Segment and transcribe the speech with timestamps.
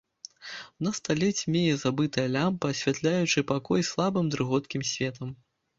[0.85, 5.41] На стале цьмее забытая лямпа, асвятляючы пакой слабым дрыготкім светам.